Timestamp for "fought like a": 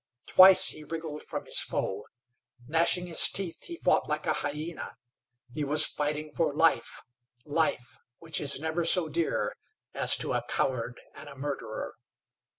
3.77-4.33